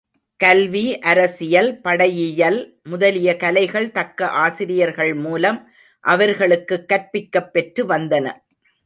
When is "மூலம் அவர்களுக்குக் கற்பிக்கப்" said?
5.13-7.53